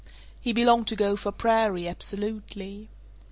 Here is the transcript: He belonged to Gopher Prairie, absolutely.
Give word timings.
He 0.41 0.51
belonged 0.51 0.87
to 0.87 0.95
Gopher 0.95 1.31
Prairie, 1.31 1.87
absolutely. 1.87 2.89